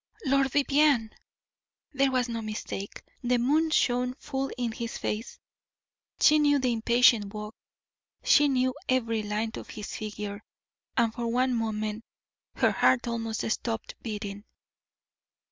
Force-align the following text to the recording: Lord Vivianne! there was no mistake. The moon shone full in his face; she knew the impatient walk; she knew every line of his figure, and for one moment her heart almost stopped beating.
Lord 0.25 0.47
Vivianne! 0.49 1.11
there 1.93 2.09
was 2.09 2.27
no 2.27 2.41
mistake. 2.41 3.03
The 3.23 3.37
moon 3.37 3.69
shone 3.69 4.15
full 4.15 4.49
in 4.57 4.71
his 4.71 4.97
face; 4.97 5.37
she 6.19 6.39
knew 6.39 6.57
the 6.57 6.73
impatient 6.73 7.31
walk; 7.35 7.53
she 8.23 8.47
knew 8.47 8.73
every 8.89 9.21
line 9.21 9.51
of 9.57 9.69
his 9.69 9.95
figure, 9.95 10.43
and 10.97 11.13
for 11.13 11.27
one 11.27 11.53
moment 11.53 12.03
her 12.55 12.71
heart 12.71 13.07
almost 13.07 13.47
stopped 13.51 13.93
beating. 14.01 14.43